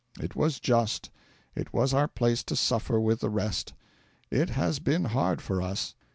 It 0.19 0.35
was 0.35 0.59
just; 0.59 1.11
it 1.53 1.73
was 1.73 1.93
our 1.93 2.07
place 2.07 2.43
to 2.45 2.55
suffer 2.55 2.99
with 2.99 3.19
the 3.19 3.29
rest. 3.29 3.73
It 4.31 4.49
has 4.49 4.79
been 4.79 5.03
hard 5.05 5.43
for 5.43 5.61
us. 5.61 5.93